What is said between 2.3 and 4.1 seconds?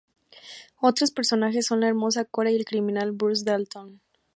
y el criminal "Bruce Dalton".